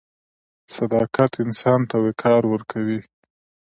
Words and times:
•صداقت 0.75 1.31
انسان 1.43 1.79
ته 1.89 1.95
وقار 2.05 2.43
ورکوي. 2.53 2.99